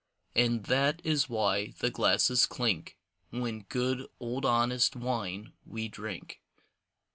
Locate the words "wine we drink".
4.95-6.41